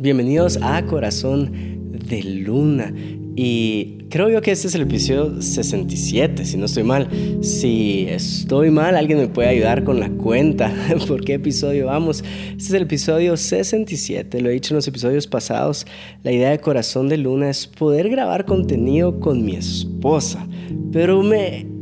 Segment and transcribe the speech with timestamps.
[0.00, 1.50] Bienvenidos a Corazón
[1.90, 2.94] de Luna.
[3.34, 7.08] Y creo yo que este es el episodio 67, si no estoy mal.
[7.42, 10.72] Si estoy mal, alguien me puede ayudar con la cuenta.
[11.08, 12.22] ¿Por qué episodio vamos?
[12.50, 15.84] Este es el episodio 67, lo he dicho en los episodios pasados.
[16.22, 20.46] La idea de Corazón de Luna es poder grabar contenido con mi esposa.
[20.92, 21.77] Pero me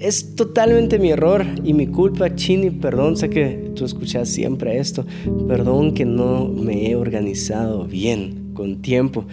[0.00, 5.04] es totalmente mi error y mi culpa, Chini, perdón, sé que tú escuchas siempre esto,
[5.46, 9.26] perdón que no me he organizado bien con tiempo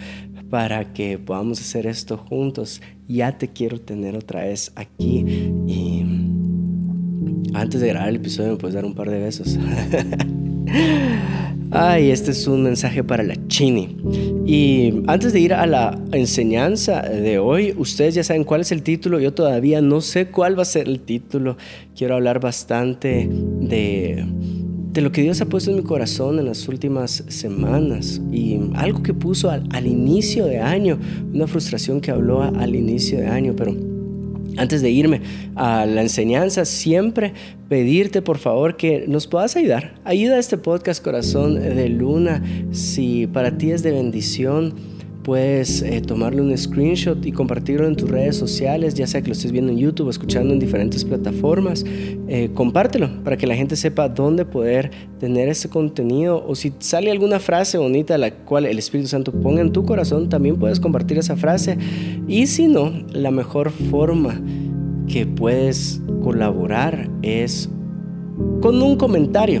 [0.50, 2.80] para que podamos hacer esto juntos.
[3.06, 5.24] Ya te quiero tener otra vez aquí
[5.66, 6.04] y
[7.54, 9.58] antes de grabar el episodio me puedes dar un par de besos.
[11.70, 13.96] Ay, este es un mensaje para la Chini.
[14.46, 18.82] Y antes de ir a la enseñanza de hoy, ustedes ya saben cuál es el
[18.82, 19.20] título.
[19.20, 21.58] Yo todavía no sé cuál va a ser el título.
[21.94, 24.24] Quiero hablar bastante de,
[24.92, 28.22] de lo que Dios ha puesto en mi corazón en las últimas semanas.
[28.32, 30.98] Y algo que puso al, al inicio de año,
[31.34, 33.87] una frustración que habló al inicio de año, pero
[34.58, 35.20] antes de irme
[35.54, 37.32] a la enseñanza, siempre
[37.68, 39.94] pedirte por favor que nos puedas ayudar.
[40.04, 42.42] Ayuda a este podcast Corazón de Luna.
[42.72, 44.74] Si para ti es de bendición,
[45.28, 49.34] puedes eh, tomarle un screenshot y compartirlo en tus redes sociales, ya sea que lo
[49.34, 51.84] estés viendo en YouTube o escuchando en diferentes plataformas.
[52.28, 54.90] Eh, compártelo para que la gente sepa dónde poder
[55.20, 59.60] tener este contenido o si sale alguna frase bonita la cual el Espíritu Santo ponga
[59.60, 61.76] en tu corazón, también puedes compartir esa frase.
[62.26, 64.40] Y si no, la mejor forma
[65.08, 67.68] que puedes colaborar es
[68.62, 69.60] con un comentario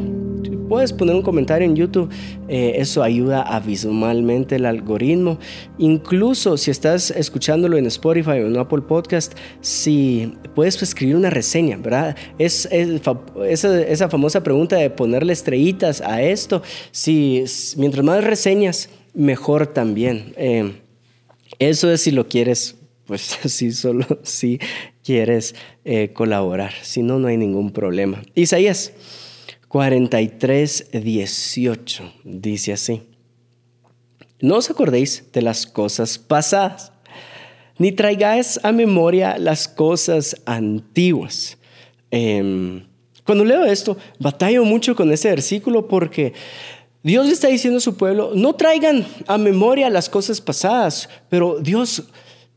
[0.68, 2.10] puedes poner un comentario en YouTube,
[2.48, 5.38] eh, eso ayuda abismalmente el algoritmo.
[5.78, 11.76] Incluso si estás escuchándolo en Spotify o en Apple Podcast, si puedes escribir una reseña,
[11.76, 12.16] ¿verdad?
[12.38, 17.44] Es, esa, famosa pregunta de ponerle estrellitas a esto, si
[17.76, 20.34] mientras más reseñas, mejor también.
[20.36, 20.72] Eh,
[21.58, 22.76] eso es si lo quieres
[23.08, 24.60] pues sí, solo si
[25.02, 26.74] quieres eh, colaborar.
[26.82, 28.22] Si no, no hay ningún problema.
[28.34, 28.92] Isaías
[29.68, 33.02] 43, 18 dice así.
[34.40, 36.92] No os acordéis de las cosas pasadas,
[37.76, 41.58] ni traigáis a memoria las cosas antiguas.
[42.10, 42.86] Em,
[43.24, 46.32] cuando leo esto, batallo mucho con ese versículo porque
[47.02, 51.58] Dios le está diciendo a su pueblo, no traigan a memoria las cosas pasadas, pero
[51.60, 52.04] Dios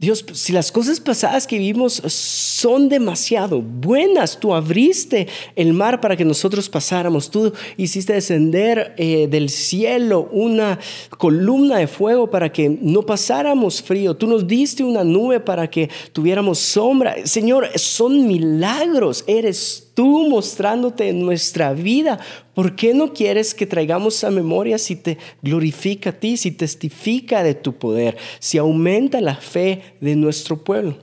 [0.02, 6.18] Dios, si las cosas pasadas que vimos son demasiado buenas, tú abriste el mar para
[6.18, 10.80] que nosotros pasáramos, tú hiciste descender eh, del cielo una
[11.20, 15.88] columna de fuego para que no pasáramos frío, tú nos diste una nube para que
[16.14, 17.18] tuviéramos sombra.
[17.28, 22.20] Señor, son milagros, eres tú mostrándote en nuestra vida.
[22.56, 27.44] ¿Por qué no quieres que traigamos a memoria si te glorifica a ti, si testifica
[27.44, 30.98] de tu poder, si aumenta la fe de nuestro pueblo?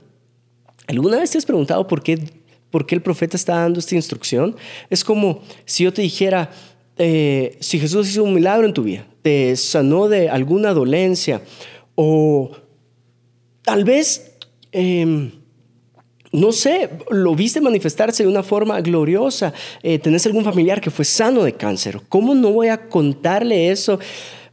[0.87, 2.19] ¿Alguna vez te has preguntado por qué,
[2.71, 4.57] por qué el profeta está dando esta instrucción?
[4.89, 6.51] Es como si yo te dijera,
[6.97, 11.41] eh, si Jesús hizo un milagro en tu vida, te sanó de alguna dolencia
[11.95, 12.51] o
[13.63, 14.35] tal vez...
[14.73, 15.38] Em,
[16.31, 21.05] no sé, lo viste manifestarse de una forma gloriosa, eh, tenés algún familiar que fue
[21.05, 23.99] sano de cáncer, ¿cómo no voy a contarle eso?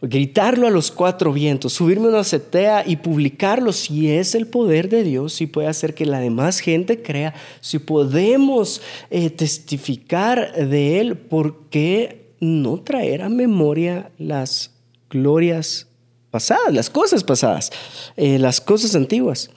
[0.03, 5.03] gritarlo a los cuatro vientos, subirme una azotea y publicarlo, si es el poder de
[5.03, 11.17] Dios, si puede hacer que la demás gente crea, si podemos eh, testificar de Él,
[11.17, 14.73] ¿por qué no traer a memoria las
[15.09, 15.87] glorias
[16.31, 17.73] pasadas, las cosas pasadas,
[18.17, 19.51] eh, las cosas antiguas?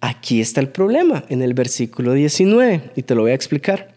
[0.00, 3.94] Aquí está el problema en el versículo 19 y te lo voy a explicar.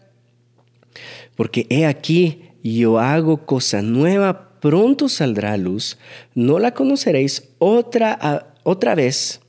[1.34, 5.98] Porque he aquí, yo hago cosa nueva, pronto saldrá a luz,
[6.34, 9.40] no la conoceréis otra, otra vez.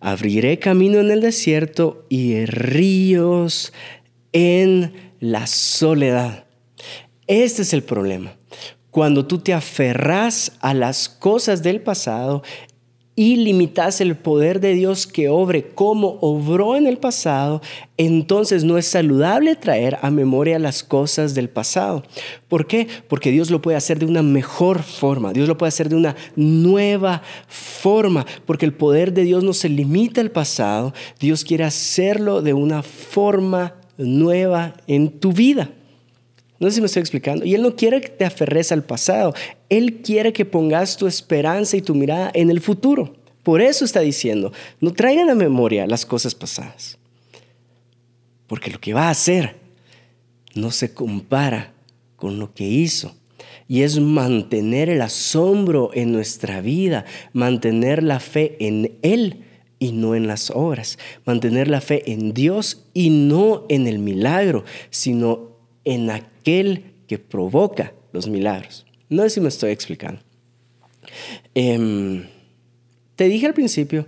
[0.00, 3.72] Abriré camino en el desierto y ríos
[4.32, 6.44] en la soledad.
[7.26, 8.36] Este es el problema.
[8.90, 12.42] Cuando tú te aferras a las cosas del pasado,
[13.14, 17.60] y limitas el poder de Dios que obre como obró en el pasado,
[17.98, 22.04] entonces no es saludable traer a memoria las cosas del pasado.
[22.48, 22.88] ¿Por qué?
[23.08, 26.16] Porque Dios lo puede hacer de una mejor forma, Dios lo puede hacer de una
[26.36, 32.40] nueva forma, porque el poder de Dios no se limita al pasado, Dios quiere hacerlo
[32.40, 35.70] de una forma nueva en tu vida.
[36.62, 37.44] No sé si me estoy explicando.
[37.44, 39.34] Y Él no quiere que te aferres al pasado.
[39.68, 43.16] Él quiere que pongas tu esperanza y tu mirada en el futuro.
[43.42, 46.98] Por eso está diciendo, no traigan a memoria las cosas pasadas.
[48.46, 49.56] Porque lo que va a hacer
[50.54, 51.72] no se compara
[52.14, 53.12] con lo que hizo.
[53.66, 59.44] y es mantener el asombro en nuestra vida, mantener la fe en Él
[59.78, 64.64] y no en las obras, mantener la fe en Dios y no en el milagro,
[64.90, 68.86] sino en aquel que provoca los milagros.
[69.08, 70.20] No sé si me estoy explicando.
[71.54, 72.26] Em,
[73.16, 74.06] te dije al principio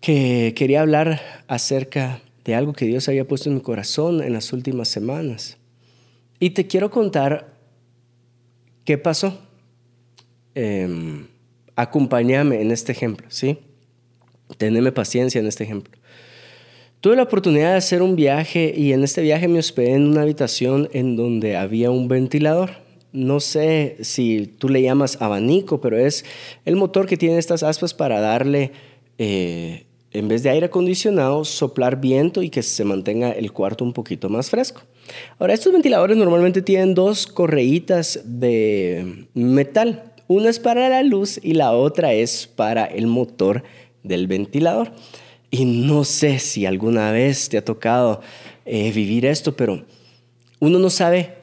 [0.00, 4.52] que quería hablar acerca de algo que Dios había puesto en mi corazón en las
[4.52, 5.58] últimas semanas.
[6.40, 7.54] Y te quiero contar
[8.84, 9.40] qué pasó.
[10.54, 11.24] Eh,
[11.76, 13.58] acompáñame en este ejemplo, ¿sí?
[14.58, 16.01] Teneme paciencia en este ejemplo.
[17.02, 20.22] Tuve la oportunidad de hacer un viaje y en este viaje me hospedé en una
[20.22, 22.70] habitación en donde había un ventilador.
[23.12, 26.24] No sé si tú le llamas abanico, pero es
[26.64, 28.70] el motor que tiene estas aspas para darle
[29.18, 33.92] eh, en vez de aire acondicionado, soplar viento y que se mantenga el cuarto un
[33.92, 34.82] poquito más fresco.
[35.40, 40.04] Ahora, estos ventiladores normalmente tienen dos correitas de metal.
[40.28, 43.64] Una es para la luz y la otra es para el motor
[44.04, 44.92] del ventilador.
[45.52, 48.22] Y no sé si alguna vez te ha tocado
[48.64, 49.84] eh, vivir esto, pero
[50.58, 51.36] uno no sabe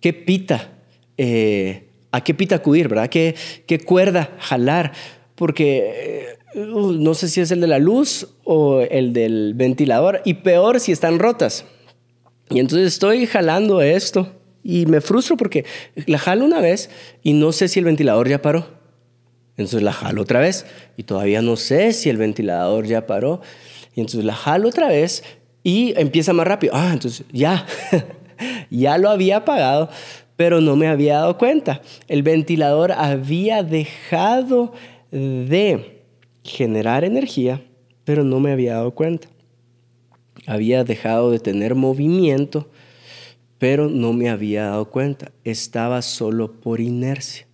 [0.00, 0.72] qué pita,
[1.16, 3.08] eh, a qué pita acudir, ¿verdad?
[3.08, 3.36] ¿Qué,
[3.66, 4.92] qué cuerda jalar?
[5.36, 5.92] Porque...
[5.94, 10.34] Eh, Uh, no sé si es el de la luz o el del ventilador, y
[10.34, 11.64] peor si están rotas.
[12.48, 14.32] Y entonces estoy jalando esto
[14.64, 15.64] y me frustro porque
[16.06, 16.90] la jalo una vez
[17.22, 18.79] y no sé si el ventilador ya paró.
[19.60, 20.64] Entonces la jalo otra vez
[20.96, 23.42] y todavía no sé si el ventilador ya paró.
[23.94, 25.22] Y entonces la jalo otra vez
[25.62, 26.72] y empieza más rápido.
[26.74, 27.66] Ah, entonces ya,
[28.70, 29.90] ya lo había apagado,
[30.36, 31.82] pero no me había dado cuenta.
[32.08, 34.72] El ventilador había dejado
[35.10, 36.04] de
[36.42, 37.62] generar energía,
[38.04, 39.28] pero no me había dado cuenta.
[40.46, 42.70] Había dejado de tener movimiento,
[43.58, 45.32] pero no me había dado cuenta.
[45.44, 47.49] Estaba solo por inercia.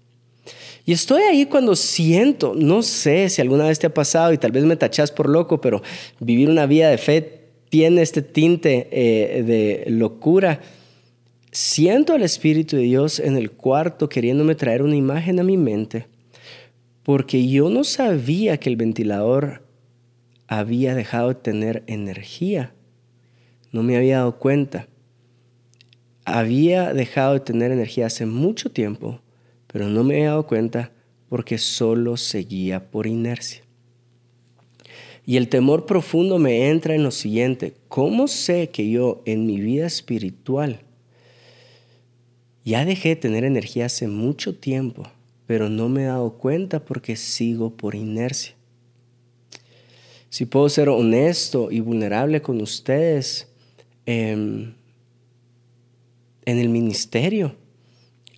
[0.84, 4.52] Y estoy ahí cuando siento, no sé si alguna vez te ha pasado y tal
[4.52, 5.82] vez me tachas por loco, pero
[6.20, 10.60] vivir una vida de fe tiene este tinte eh, de locura.
[11.50, 16.06] Siento al Espíritu de Dios en el cuarto queriéndome traer una imagen a mi mente
[17.06, 19.62] porque yo no sabía que el ventilador
[20.49, 22.75] había dejado de tener energía.
[23.70, 24.88] No me había dado cuenta.
[26.25, 29.20] Había dejado de tener energía hace mucho tiempo,
[29.76, 30.90] pero no me había dado cuenta
[31.28, 33.61] porque solo seguía por inercia.
[35.26, 39.61] Y el temor profundo me entra en lo siguiente, ¿cómo sé que yo en mi
[39.61, 40.81] vida espiritual
[42.64, 45.11] ya dejé de tener energía hace mucho tiempo?
[45.46, 48.55] pero no me he dado cuenta porque sigo por inercia.
[50.28, 53.49] Si puedo ser honesto y vulnerable con ustedes
[54.05, 54.75] em,
[56.44, 57.55] en el ministerio,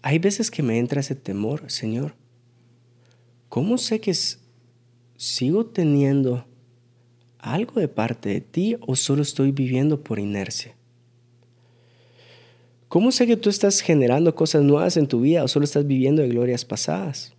[0.02, 2.14] hay veces que me entra ese temor, Señor.
[3.48, 4.14] ¿Cómo sé que
[5.16, 6.44] sigo teniendo
[7.38, 10.74] algo de parte de ti o solo estoy viviendo por inercia?
[12.88, 16.22] ¿Cómo sé que tú estás generando cosas nuevas en tu vida o solo estás viviendo
[16.22, 17.34] de glorias pasadas?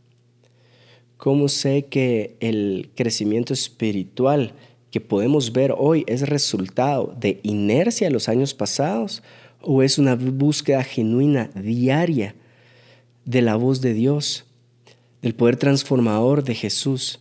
[1.17, 4.53] ¿Cómo sé que el crecimiento espiritual
[4.91, 9.23] que podemos ver hoy es resultado de inercia de los años pasados
[9.61, 12.35] o es una búsqueda genuina diaria
[13.29, 14.45] de la voz de Dios,
[15.21, 17.19] del poder transformador de Jesús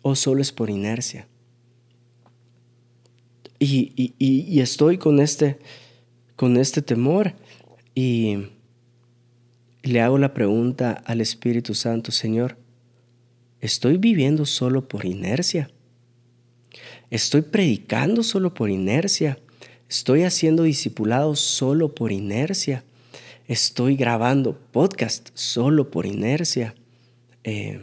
[0.00, 1.26] o solo es por inercia?
[3.58, 5.58] Y, estoy con este,
[6.36, 7.34] con este temor
[7.96, 8.46] y
[9.82, 12.56] le hago la pregunta al Espíritu Santo, Señor,
[13.60, 15.68] ¿estoy viviendo solo por inercia?
[17.10, 19.40] ¿Estoy predicando solo por inercia?
[19.88, 22.84] ¿Estoy haciendo discipulado solo por inercia?
[23.50, 26.72] ¿Estoy grabando podcast solo por inercia?
[27.42, 27.80] Eh,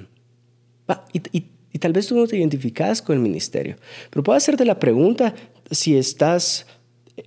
[1.12, 3.76] y, tal vez tú no te identificas con el ministerio,
[4.10, 5.36] pero puedo hacerte la pregunta
[5.70, 6.66] si estás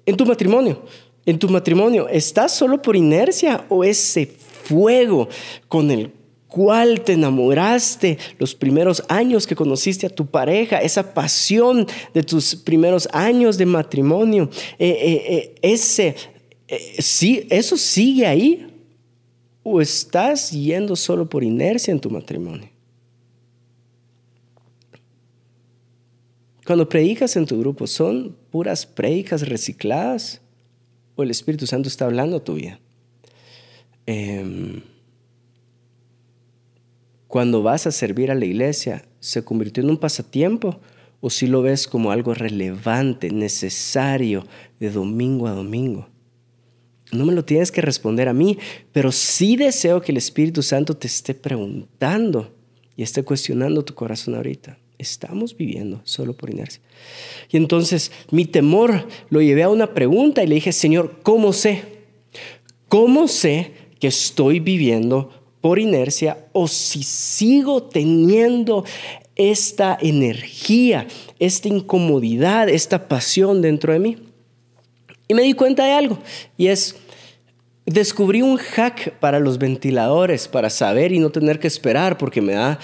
[0.07, 0.83] en tu matrimonio
[1.27, 4.25] en tu matrimonio, ¿estás solo por inercia o ese
[4.65, 5.29] fuego
[5.69, 6.11] con el
[6.49, 12.57] cual te enamoraste los primeros años que conociste a tu pareja, esa pasión de tus
[12.57, 16.17] primeros años de matrimonio, eh, eh, ese,
[16.99, 18.67] sí, ¿eso sigue ahí?
[19.63, 22.69] ¿O estás yendo solo por inercia en tu matrimonio?
[26.65, 30.41] Cuando predicas en tu grupo, ¿son puras predicas recicladas?
[31.23, 32.81] el Espíritu Santo está hablando a tu vida.
[34.07, 34.81] Em,
[37.27, 40.81] cuando vas a servir a la iglesia, ¿se convirtió en un pasatiempo
[41.21, 44.47] o si lo ves como algo relevante, necesario
[44.79, 46.09] de domingo a domingo?
[47.13, 48.59] No me lo tienes que responder a mí,
[48.93, 52.53] pero sí deseo que el Espíritu Santo te esté preguntando
[52.97, 54.79] y esté cuestionando tu corazón ahorita.
[54.99, 56.83] Estamos viviendo solo por inercia.
[57.51, 61.83] Y entonces mi temor lo llevé a una pregunta y le dije, Señor, ¿cómo sé?
[62.89, 68.85] ¿Cómo sé que estoy viviendo por inercia o si sigo teniendo
[69.37, 71.07] esta energía,
[71.39, 74.17] esta incomodidad, esta pasión dentro de mí?
[75.31, 76.19] Y me di cuenta de algo,
[76.57, 76.97] y es,
[77.87, 82.55] descubrí un hack para los ventiladores, para saber y no tener que esperar, porque me
[82.55, 82.81] da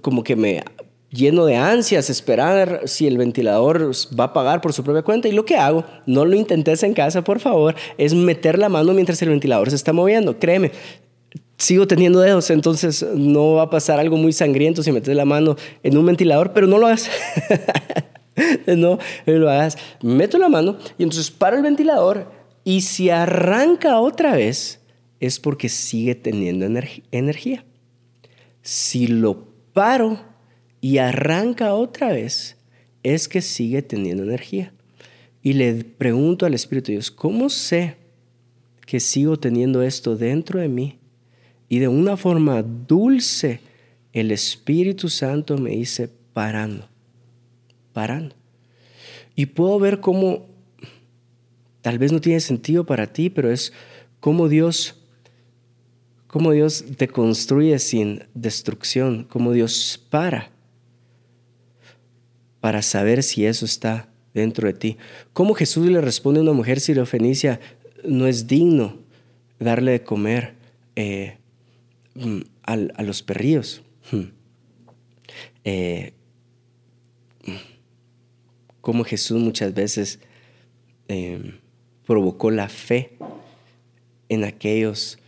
[0.00, 0.64] como que me
[1.10, 5.28] lleno de ansias, esperar si el ventilador va a pagar por su propia cuenta.
[5.28, 8.94] Y lo que hago, no lo intentes en casa, por favor, es meter la mano
[8.94, 10.38] mientras el ventilador se está moviendo.
[10.38, 10.72] Créeme,
[11.58, 15.54] sigo teniendo dedos, entonces no va a pasar algo muy sangriento si metes la mano
[15.82, 17.10] en un ventilador, pero no lo hagas.
[18.66, 19.76] no lo hagas.
[20.02, 22.30] Meto la mano y entonces paro el ventilador
[22.64, 24.80] y si arranca otra vez
[25.20, 26.66] es porque sigue teniendo
[27.10, 27.64] energía.
[28.62, 30.20] Si lo paro
[30.80, 32.56] y arranca otra vez
[33.02, 34.72] es que sigue teniendo energía.
[35.42, 37.96] Y le pregunto al Espíritu Dios, ¿cómo sé
[38.84, 40.98] que sigo teniendo esto dentro de mí?
[41.68, 43.60] Y de una forma dulce,
[44.12, 46.88] el Espíritu Santo me dice, parando
[49.34, 50.46] Y puedo ver cómo
[51.80, 53.72] tal vez no tiene sentido para ti, pero es
[54.20, 54.94] cómo Dios
[56.26, 60.50] cómo Dios te construye sin destrucción, cómo Dios para
[62.60, 64.96] para saber si eso está dentro de ti.
[65.32, 67.60] Cómo Jesús le responde a una mujer sirofenicia,
[68.04, 68.98] no es digno
[69.58, 70.54] darle de comer
[70.96, 71.38] eh,
[72.14, 73.82] mm, a, los perrillos.
[74.10, 74.30] Hmm.
[75.64, 76.12] Eh,
[78.80, 80.20] cómo Jesús muchas veces
[81.08, 81.58] em,
[82.06, 83.16] provocó la fe
[84.28, 85.18] en aquellos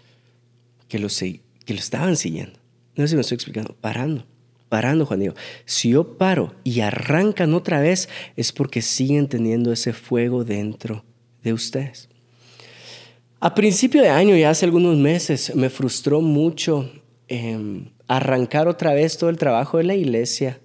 [0.88, 2.58] que lo, que lo estaban siguiendo.
[2.96, 4.24] No sé si me estoy explicando, parando,
[4.68, 5.34] parando, Juan Diego.
[5.64, 11.04] Si yo paro y arrancan otra vez, es porque siguen teniendo ese fuego dentro
[11.42, 12.08] de ustedes.
[13.40, 16.90] A principio de año, ya hace algunos meses, me frustró mucho
[17.28, 20.60] em, arrancar otra vez todo el trabajo de la iglesia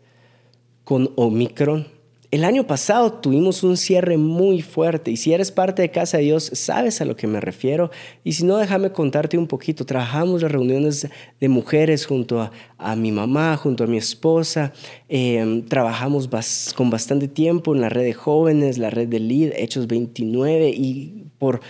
[0.84, 1.95] con Omicron
[2.36, 6.24] el año pasado tuvimos un cierre muy fuerte y si eres parte de Casa de
[6.24, 7.92] Dios sabes a lo que me refiero
[8.26, 9.86] y si no déjame contarte un poquito.
[9.86, 11.08] Trabajamos las reuniones
[11.40, 14.74] de mujeres junto a, mi mamá, junto a mi esposa.
[15.08, 16.28] Em, trabajamos
[16.76, 21.28] con bastante tiempo en la red de jóvenes, la red de LEAD, Hechos 29 y
[21.38, 21.62] por,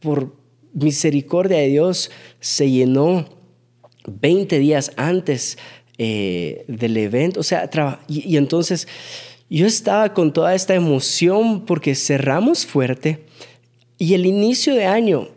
[0.00, 0.34] por
[0.72, 2.10] misericordia de Dios
[2.40, 3.26] se llenó
[4.08, 5.56] 20 días antes
[5.98, 7.38] eh, del evento.
[7.38, 7.70] O sea,
[8.08, 8.88] y entonces
[9.58, 13.24] yo estaba con toda esta emoción porque cerramos fuerte
[13.98, 15.28] y el inicio de año,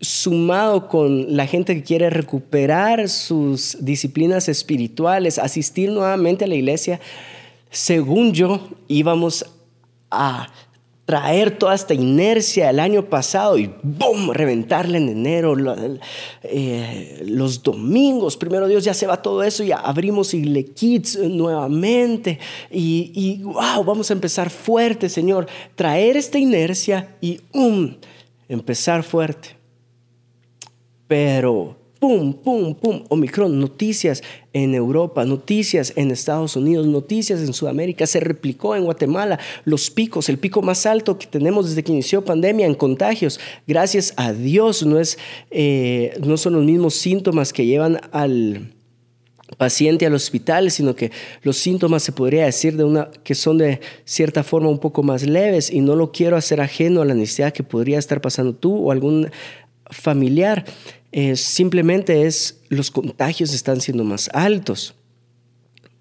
[0.00, 7.00] sumado con la gente que quiere recuperar sus disciplinas espirituales, asistir nuevamente a la iglesia,
[7.70, 9.44] según yo íbamos
[10.10, 10.48] a
[11.12, 14.30] traer toda esta inercia del año pasado y ¡boom!
[14.32, 15.54] reventarla en enero,
[16.42, 22.38] eh, los domingos, primero Dios ya se va todo eso y abrimos Igle Kids nuevamente
[22.70, 27.94] y, y wow, vamos a empezar fuerte, Señor, traer esta inercia y ¡um!
[28.48, 29.50] empezar fuerte.
[31.06, 38.08] Pero pum, pum, pum, Omicron, noticias en Europa, noticias en Estados Unidos, noticias en Sudamérica,
[38.08, 42.24] se replicó en Guatemala, los picos, el pico más alto que tenemos desde que inició
[42.24, 45.16] pandemia en contagios, gracias a Dios, no, es,
[45.52, 48.72] eh, no son los mismos síntomas que llevan al
[49.56, 51.12] paciente al hospital, sino que
[51.44, 55.22] los síntomas se podría decir de una que son de cierta forma un poco más
[55.22, 58.88] leves y no lo quiero hacer ajeno a la necesidad que podría estar pasando tú
[58.88, 59.30] o algún
[59.88, 60.64] familiar.
[61.12, 64.94] Eh, simplemente es los contagios están siendo más altos.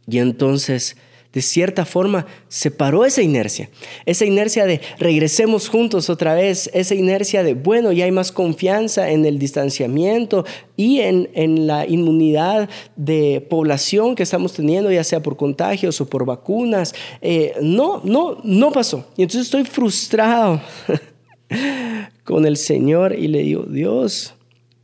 [0.07, 0.95] Y entonces,
[1.33, 3.69] de cierta forma, se paró esa inercia.
[4.05, 6.69] Esa inercia de regresemos juntos otra vez.
[6.73, 10.45] Esa inercia de, bueno, ya hay más confianza en el distanciamiento
[10.77, 16.09] y en, en la inmunidad de población que estamos teniendo, ya sea por contagios o
[16.09, 16.95] por vacunas.
[17.21, 19.07] Eh, no, no, no pasó.
[19.17, 20.61] Y entonces estoy frustrado
[22.23, 24.35] con el Señor y le digo, Dios,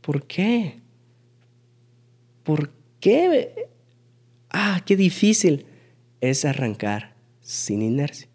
[0.08, 0.80] ¿Por qué?
[2.42, 3.66] ¿Por qué?
[4.48, 5.66] Ah, qué difícil
[6.22, 7.12] es arrancar
[7.42, 8.26] sin inercia.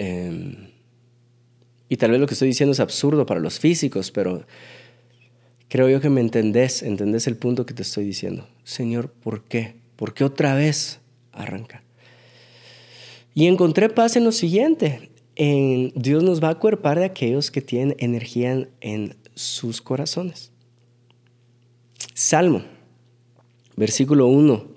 [0.00, 0.72] Em,
[1.88, 4.44] y tal vez lo que estoy diciendo es absurdo para los físicos, pero
[5.68, 8.48] creo yo que me entendés, entendés el punto que te estoy diciendo.
[8.64, 9.76] Señor, ¿por qué?
[9.94, 10.98] ¿Por qué otra vez
[11.30, 11.84] arrancar?
[13.36, 15.10] Y encontré paz en lo siguiente.
[15.94, 20.50] Dios nos va a acuerpar de aquellos que tienen energía en sus corazones.
[22.14, 22.62] Salmo,
[23.76, 24.72] versículo 1.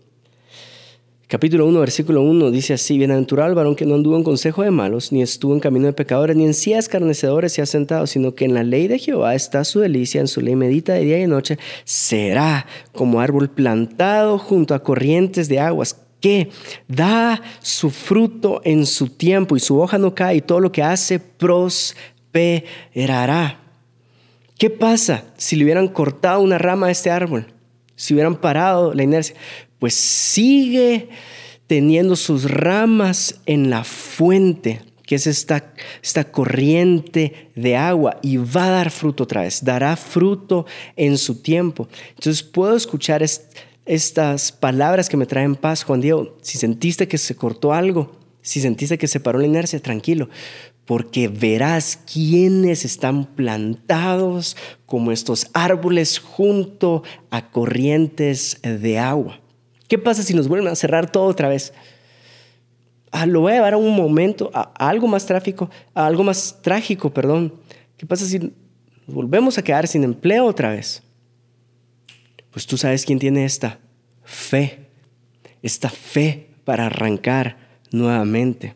[1.28, 4.70] Capítulo 1, versículo 1 dice así, Bienaventurado el varón que no anduvo en consejo de
[4.70, 8.36] malos, ni estuvo en camino de pecadores, ni en sillas escarnecedores se ha sentado, sino
[8.36, 11.18] que en la ley de Jehová está su delicia, en su ley medita de día
[11.18, 16.52] y de noche, será como árbol plantado junto a corrientes de aguas, que
[16.88, 20.84] da su fruto en su tiempo y su hoja no cae y todo lo que
[20.84, 22.06] hace prosperará.
[24.58, 27.48] ¿Qué pasa si le hubieran cortado una rama a este árbol?
[27.96, 29.36] Si hubieran parado la inercia,
[29.80, 31.10] pues sigue
[31.68, 38.68] teniendo sus ramas en la fuente, que es esta, esta corriente de agua, y va
[38.68, 41.90] a dar fruto otra vez, dará fruto en su tiempo.
[42.10, 43.24] Entonces puedo escuchar
[43.86, 46.38] estas palabras que me traen paz, Juan Diego.
[46.42, 50.30] Si sentiste que se cortó algo, si sentiste que se paró la inercia, tranquilo,
[50.86, 59.42] porque verás quiénes están plantados como estos árboles junto a corrientes de agua.
[59.88, 61.74] ¿Qué pasa si nos vuelven a cerrar todo otra vez?
[63.12, 66.60] Ah, lo voy a llevar a un momento, a, algo más tráfico, a algo más
[66.62, 67.52] trágico, perdón.
[67.98, 68.54] ¿Qué pasa si
[69.08, 71.02] volvemos a quedar sin empleo otra vez?
[72.52, 73.80] Pues tú sabes quién tiene esta
[74.24, 74.88] fe,
[75.64, 77.65] esta fe para arrancar
[77.96, 78.76] nuevamente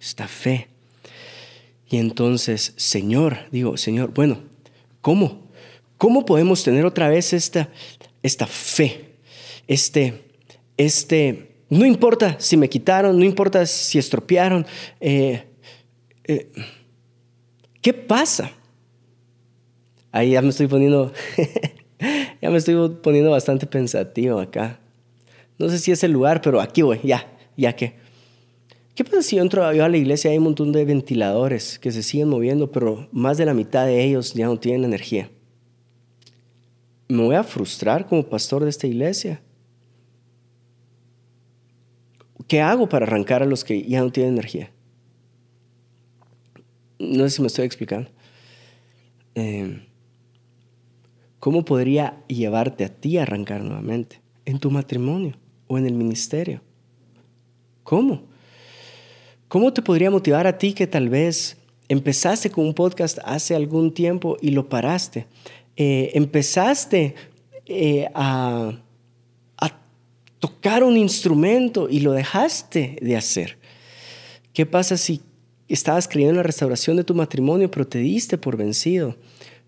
[0.00, 0.68] esta fe.
[1.90, 4.38] Y entonces, Señor, digo, Señor, bueno,
[5.00, 5.48] ¿cómo?
[5.96, 7.70] ¿Cómo podemos tener otra vez esta,
[8.22, 9.16] esta fe?
[9.66, 10.24] Este,
[10.76, 14.66] este, no importa si me quitaron, no importa si estropearon.
[15.00, 15.44] Eh,
[16.24, 16.52] eh,
[17.80, 18.52] ¿Qué pasa?
[20.12, 21.12] Ahí ya me estoy poniendo,
[22.42, 24.78] ya me estoy poniendo bastante pensativo acá.
[25.58, 27.26] No sé si es el lugar, pero aquí voy, ya,
[27.58, 27.96] ya que.
[28.94, 31.92] ¿Qué pasa si yo entro a la iglesia y hay un montón de ventiladores que
[31.92, 35.30] se siguen moviendo, pero más de la mitad de ellos ya no tienen energía?
[37.08, 39.40] ¿Me voy a frustrar como pastor de esta iglesia?
[42.46, 44.70] ¿Qué hago para arrancar a los que ya no tienen energía?
[46.98, 48.10] No sé si me estoy explicando.
[49.34, 49.86] Eh,
[51.38, 54.20] ¿Cómo podría llevarte a ti a arrancar nuevamente?
[54.44, 55.36] ¿En tu matrimonio
[55.68, 56.62] o en el ministerio?
[57.88, 58.20] ¿Cómo?
[59.48, 61.56] ¿Cómo te podría motivar a ti que tal vez
[61.88, 65.26] empezaste con un podcast hace algún tiempo y lo paraste?
[65.74, 67.14] Eh, empezaste
[67.64, 68.78] eh, a,
[69.56, 69.80] a
[70.38, 73.56] tocar un instrumento y lo dejaste de hacer.
[74.52, 75.22] ¿Qué pasa si
[75.66, 79.16] estabas creyendo en la restauración de tu matrimonio pero te diste por vencido?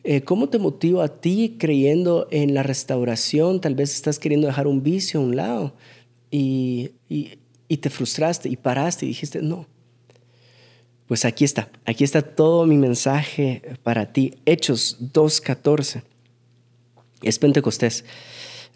[0.04, 3.62] Eh, ¿Cómo te motiva a ti creyendo en la restauración?
[3.62, 5.72] Tal vez estás queriendo dejar un vicio a un lado
[6.30, 7.38] y, y,
[7.70, 9.64] y te frustraste y paraste y dijiste, no.
[11.06, 14.34] Pues aquí está, aquí está todo mi mensaje para ti.
[14.44, 16.02] Hechos 2.14.
[17.22, 18.04] Es Pentecostés.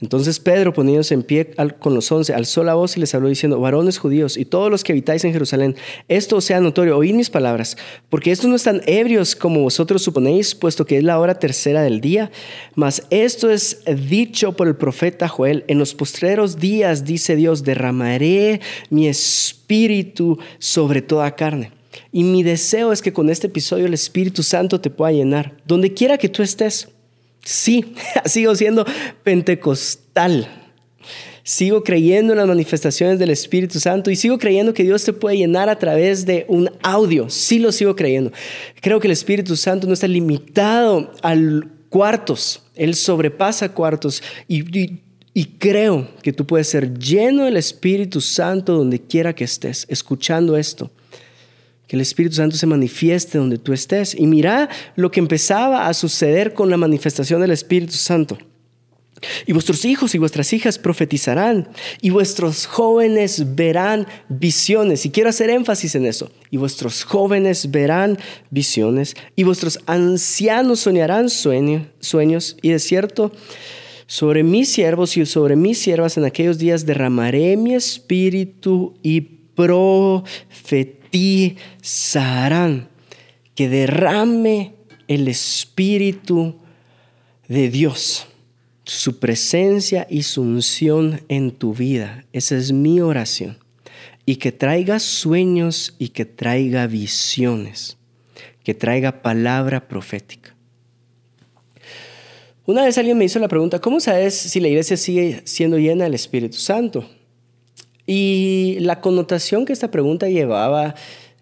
[0.00, 3.61] Entonces Pedro, poniéndose en pie con los once, alzó la voz y les habló diciendo,
[3.61, 5.76] varones judíos y todos los que habitáis en Jerusalén,
[6.09, 7.76] esto sea notorio, oíd mis palabras,
[8.11, 12.00] porque estos no están ebrios como vosotros suponéis, puesto que es la hora tercera del
[12.00, 12.30] día,
[12.74, 18.61] mas esto es dicho por el profeta Joel, en los postreros días, dice Dios, derramaré
[18.90, 21.70] mi espíritu sobre toda carne.
[22.12, 25.94] Y mi deseo es que con este episodio el Espíritu Santo te pueda llenar, donde
[25.94, 26.88] quiera que tú estés.
[27.44, 28.85] Sí, sigo siendo
[29.22, 30.48] pentecostal.
[31.46, 35.37] Sigo creyendo en las manifestaciones del Espíritu Santo y sigo creyendo que Dios te puede
[35.37, 37.28] llenar a través de un audio.
[37.28, 38.33] Sí lo sigo creyendo.
[38.80, 41.37] Creo que el Espíritu Santo no está limitado a
[41.90, 42.62] cuartos.
[42.74, 45.00] Él sobrepasa cuartos y,
[45.35, 50.57] y creo que tú puedes ser lleno del Espíritu Santo donde quiera que estés, escuchando
[50.57, 50.90] esto
[51.87, 54.14] que el Espíritu Santo se manifieste donde tú estés.
[54.14, 58.38] Y mira lo que empezaba a suceder con la manifestación del Espíritu Santo.
[59.47, 61.68] Y vuestros hijos y vuestras hijas profetizarán,
[62.01, 65.07] y vuestros jóvenes verán visiones.
[65.07, 66.31] Y quiero hacer énfasis en eso.
[66.51, 68.18] Y vuestros jóvenes verán
[68.51, 72.57] visiones, y vuestros ancianos soñarán sueños.
[72.62, 73.33] Y de cierto,
[74.07, 79.20] sobre mis siervos y sobre mis siervas en aquellos días derramaré mi espíritu y
[79.55, 80.93] profetizaré
[81.83, 82.88] Sarán,
[83.55, 84.74] que derrame
[85.07, 86.57] el Espíritu
[87.48, 88.27] de Dios,
[88.85, 92.24] su presencia y su unción en tu vida.
[92.33, 93.59] Esa es mi oración.
[94.27, 97.98] Y que traiga sueños y que traiga visiones,
[98.62, 100.55] que traiga palabra profética.
[102.66, 106.05] Una vez alguien me hizo la pregunta, ¿cómo sabes si la iglesia sigue siendo llena
[106.05, 107.07] del Espíritu Santo?
[108.07, 110.95] Y la connotación que esta pregunta llevaba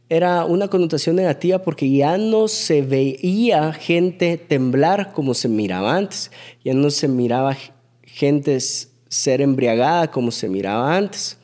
[0.09, 6.31] era una connotación negativa porque ya no se veía gente temblar como se miraba antes,
[6.62, 7.57] ya no se miraba
[8.03, 11.38] gente ser embriagada como se miraba antes,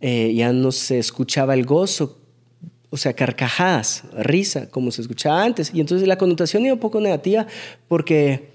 [0.00, 2.18] eh, ya no se escuchaba el gozo,
[2.90, 5.70] o sea, carcajadas, risa como se escuchaba antes.
[5.74, 7.46] Y entonces la connotación era un poco negativa
[7.88, 8.48] porque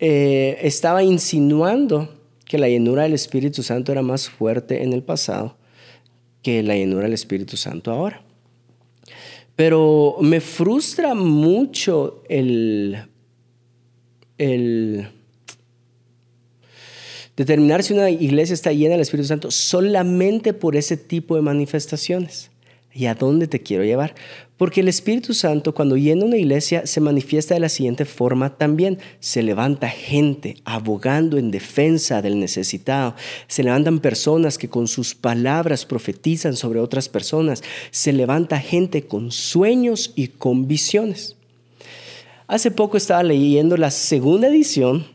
[0.00, 2.15] eh, estaba insinuando
[2.46, 5.56] que la llenura del Espíritu Santo era más fuerte en el pasado
[6.42, 8.22] que la llenura del Espíritu Santo ahora.
[9.56, 12.98] Pero me frustra mucho el,
[14.38, 15.08] el
[17.36, 22.50] determinar si una iglesia está llena del Espíritu Santo solamente por ese tipo de manifestaciones.
[22.92, 24.14] ¿Y a dónde te quiero llevar?
[24.56, 28.98] Porque el Espíritu Santo cuando llena una iglesia se manifiesta de la siguiente forma también.
[29.20, 33.14] Se levanta gente abogando en defensa del necesitado.
[33.48, 37.62] Se levantan personas que con sus palabras profetizan sobre otras personas.
[37.90, 41.36] Se levanta gente con sueños y con visiones.
[42.46, 45.06] Hace poco estaba leyendo la segunda edición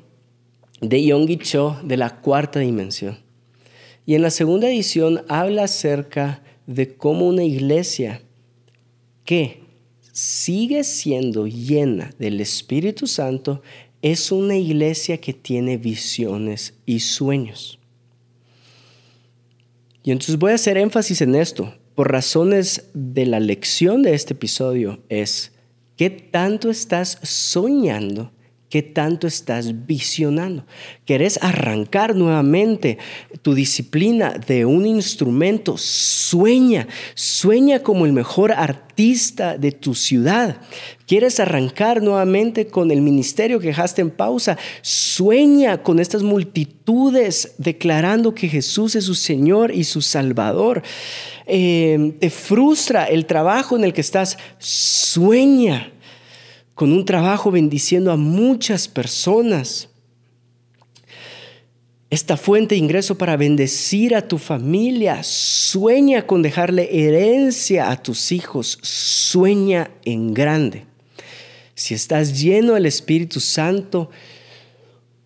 [0.82, 3.18] de Yonggi Cho de la cuarta dimensión.
[4.06, 8.22] Y en la segunda edición habla acerca de cómo una iglesia
[9.26, 9.64] que
[10.12, 13.62] sigue siendo llena del Espíritu Santo
[14.02, 17.80] es una iglesia que tiene visiones y sueños.
[20.04, 21.76] Y entonces voy a hacer énfasis en esto.
[21.94, 25.52] Por razones de la lección de este episodio es,
[25.98, 28.32] ¿qué tanto estás soñando
[28.72, 30.66] ¿Qué tanto estás visionando?
[31.04, 32.98] ¿Querés arrancar nuevamente
[33.42, 35.76] tu disciplina de un instrumento?
[35.78, 40.62] Sueña, sueña como el mejor artista de tu ciudad.
[41.06, 44.58] ¿Quieres arrancar nuevamente con el ministerio que dejaste en pausa?
[44.82, 50.82] Sueña con estas multitudes declarando que Jesús es su Señor y su Salvador.
[51.46, 54.38] Eh, te frustra el trabajo en el que estás.
[54.60, 55.92] Sueña
[56.82, 59.88] con un trabajo bendiciendo a muchas personas.
[62.10, 65.22] Esta fuente de ingreso para bendecir a tu familia.
[65.22, 68.80] Sueña con dejarle herencia a tus hijos.
[68.82, 70.88] Sueña en grande.
[71.76, 74.10] Si estás lleno del Espíritu Santo,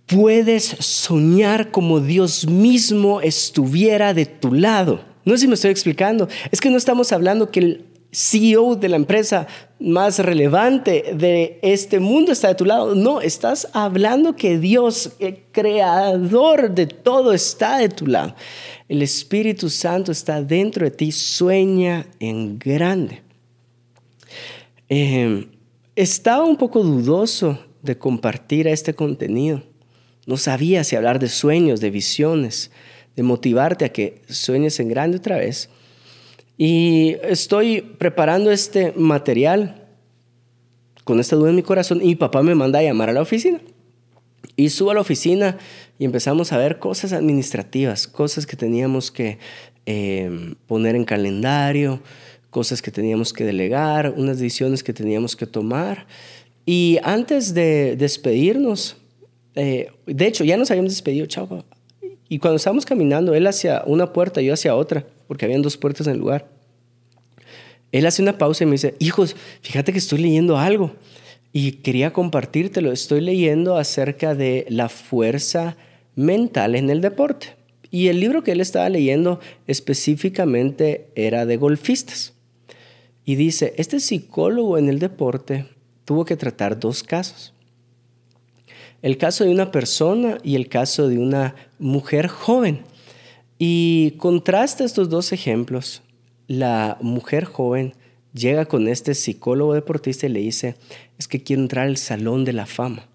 [0.07, 5.05] puedes soñar como Dios mismo estuviera de tu lado.
[5.23, 6.27] No sé si me estoy explicando.
[6.51, 7.85] Es que no estamos hablando que el
[8.15, 9.45] CEO de la empresa
[9.77, 12.95] más relevante de este mundo está de tu lado.
[12.95, 18.33] No, estás hablando que Dios, el creador de todo, está de tu lado.
[18.87, 21.11] El Espíritu Santo está dentro de ti.
[21.11, 23.21] Sueña en grande.
[24.87, 25.49] Em,
[25.95, 29.61] estaba un poco dudoso de compartir este contenido.
[30.25, 32.71] No sabía si hablar de sueños, de visiones,
[33.15, 35.69] de motivarte a que sueñes en grande otra vez.
[36.57, 39.85] Y estoy preparando este material
[41.03, 43.59] con esta duda en mi corazón y papá me manda a llamar a la oficina.
[44.55, 45.57] Y subo a la oficina
[45.99, 49.37] y empezamos a ver cosas administrativas, cosas que teníamos que
[49.85, 52.01] eh, poner en calendario,
[52.49, 56.07] cosas que teníamos que delegar, unas decisiones que teníamos que tomar.
[56.65, 58.97] Y antes de despedirnos,
[59.55, 61.65] eh, de hecho ya nos habíamos despedido, chao.
[62.27, 66.07] Y cuando estábamos caminando, él hacia una puerta, yo hacia otra, porque habían dos puertas
[66.07, 66.47] en el lugar.
[67.91, 70.91] Él hace una pausa y me dice, hijos, fíjate que estoy leyendo algo
[71.53, 72.91] y quería compartírtelo.
[72.91, 75.77] Estoy leyendo acerca de la fuerza
[76.15, 77.55] mental en el deporte.
[77.91, 82.33] Y el libro que él estaba leyendo específicamente era de golfistas.
[83.23, 85.65] Y dice, este psicólogo en el deporte
[86.03, 87.54] tuvo que tratar dos casos.
[89.01, 92.81] El caso de una persona y el caso de una mujer joven.
[93.57, 96.01] Y contrasta estos dos ejemplos.
[96.47, 97.93] La mujer joven
[98.33, 100.75] llega con este psicólogo deportista y le dice,
[101.17, 103.07] es que quiero entrar al salón de la fama.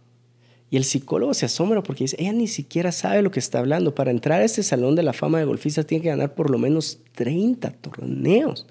[0.70, 3.94] Y el psicólogo se asombra porque dice, ella ni siquiera sabe lo que está hablando.
[3.94, 6.58] Para entrar a este salón de la fama de golfistas tiene que ganar por lo
[6.58, 8.66] menos 30 torneos.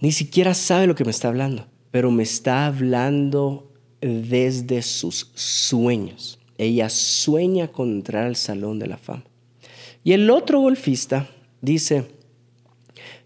[0.00, 3.70] Ni siquiera sabe lo que me está hablando, pero me está hablando
[4.08, 6.38] desde sus sueños.
[6.58, 9.24] Ella sueña con entrar al salón de la fama.
[10.02, 11.28] Y el otro golfista
[11.60, 12.04] dice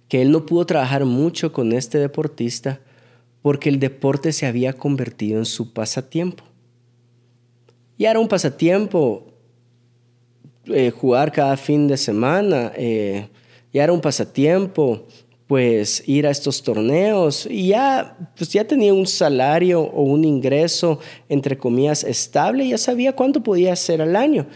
[0.09, 2.81] que él no pudo trabajar mucho con este deportista
[3.43, 6.45] porque el deporte se había convertido en su pasatiempo.
[7.97, 9.27] Y era un pasatiempo
[10.67, 13.29] eh, jugar cada fin de semana, eh,
[13.73, 15.07] ya era un pasatiempo
[15.49, 21.01] pues ir a estos torneos y ya, pues ya tenía un salario o un ingreso,
[21.31, 24.47] entre comillas, estable, ya sabía cuánto podía hacer al año.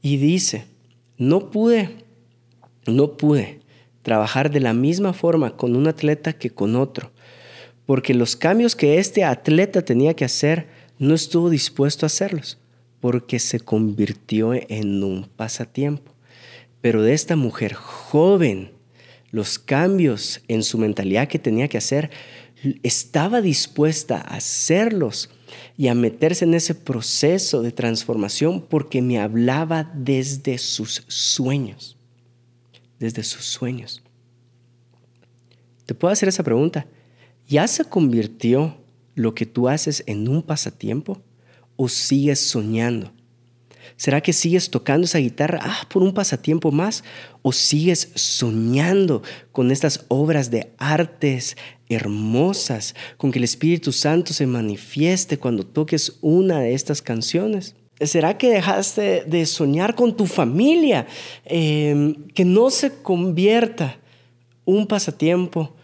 [0.00, 0.66] Y dice,
[1.16, 1.90] no pude,
[2.86, 3.58] no pude
[4.02, 7.10] trabajar de la misma forma con un atleta que con otro,
[7.84, 10.68] porque los cambios que este atleta tenía que hacer
[11.00, 12.58] no estuvo dispuesto a hacerlos,
[13.00, 16.12] porque se convirtió en un pasatiempo.
[16.80, 18.77] Pero de esta mujer joven,
[19.30, 22.10] los cambios en su mentalidad que tenía que hacer,
[22.82, 25.30] estaba dispuesta a hacerlos
[25.76, 31.96] y a meterse en ese proceso de transformación porque me hablaba desde sus sueños,
[32.98, 34.02] desde sus sueños.
[35.86, 36.86] Te puedo hacer esa pregunta.
[37.46, 38.76] ¿Ya se convirtió
[39.14, 41.22] lo que tú haces en un pasatiempo
[41.76, 43.12] o sigues soñando?
[43.98, 47.02] ¿Será que sigues tocando esa guitarra ah, por un pasatiempo más?
[47.42, 51.56] ¿O sigues soñando con estas obras de artes
[51.88, 57.74] hermosas, con que el Espíritu Santo se manifieste cuando toques una de estas canciones?
[58.00, 61.08] ¿Será que dejaste de soñar con tu familia?
[61.44, 63.98] Em, que no se convierta
[64.64, 65.74] un pasatiempo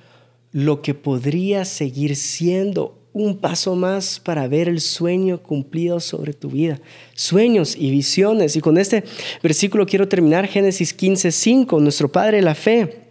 [0.53, 6.51] lo que podría seguir siendo un paso más para ver el sueño cumplido sobre tu
[6.51, 6.81] vida.
[7.15, 8.57] Sueños y visiones.
[8.57, 9.05] Y con este
[9.43, 13.05] versículo quiero terminar Génesis 15, 5, nuestro Padre la fe.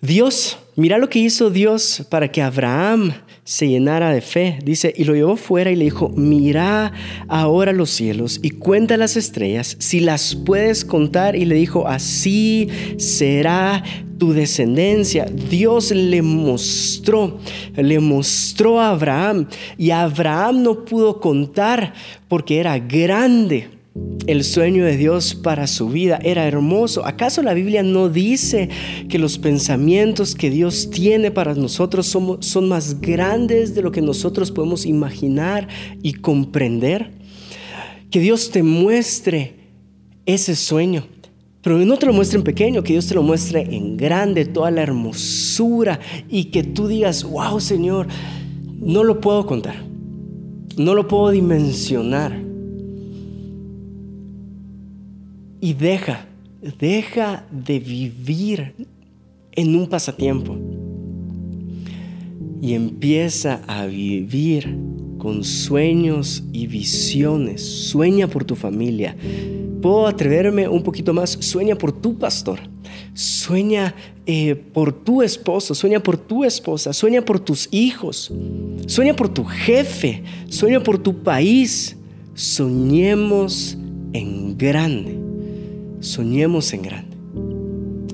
[0.00, 3.12] Dios, mira lo que hizo Dios para que Abraham
[3.48, 4.58] se llenara de fe.
[4.62, 6.92] Dice, y lo llevó fuera y le dijo, mira
[7.28, 11.34] ahora los cielos y cuenta las estrellas, si las puedes contar.
[11.34, 13.82] Y le dijo, así será
[14.18, 15.24] tu descendencia.
[15.24, 17.38] Dios le mostró,
[17.74, 21.94] le mostró a Abraham y Abraham no pudo contar
[22.28, 23.77] porque era grande.
[24.26, 27.06] El sueño de Dios para su vida era hermoso.
[27.06, 28.68] ¿Acaso la Biblia no dice
[29.08, 34.02] que los pensamientos que Dios tiene para nosotros son, son más grandes de lo que
[34.02, 35.68] nosotros podemos imaginar
[36.02, 37.12] y comprender?
[38.10, 39.54] Que Dios te muestre
[40.26, 41.06] ese sueño
[41.68, 44.70] pero no te lo muestre en pequeño, que Dios te lo muestre en grande, toda
[44.70, 48.06] la hermosura y que tú digas, wow Señor,
[48.80, 49.84] no lo puedo contar,
[50.78, 52.47] no lo puedo dimensionar.
[55.60, 56.26] Y deja,
[56.78, 58.74] deja de vivir
[59.52, 60.56] en un pasatiempo.
[62.60, 64.76] Y empieza a vivir
[65.18, 67.62] con sueños y visiones.
[67.62, 69.16] Sueña por tu familia,
[69.82, 72.60] puedo atreverme un poquito más, sueña por tu pastor,
[73.14, 73.94] sueña
[74.26, 78.32] eh, por tu esposo, sueña por tu esposa, sueña por tus hijos,
[78.86, 81.96] sueña por tu jefe, sueña por tu país.
[82.34, 83.76] Soñemos
[84.12, 85.18] en grande,
[86.00, 87.16] soñemos en grande.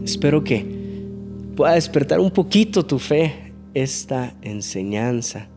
[0.04, 0.66] Espero que
[1.56, 5.48] pueda despertar un poquito tu fe esta enseñanza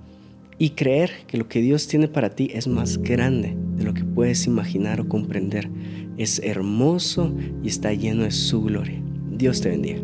[0.57, 4.03] y creer que lo que Dios tiene para ti es más grande de lo que
[4.03, 5.69] puedes imaginar o comprender.
[6.17, 9.01] Es hermoso y está lleno de su gloria.
[9.31, 10.01] Dios te bendiga.